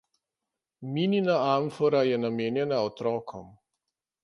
[0.95, 3.49] Minina amfora je namenjena otrokom.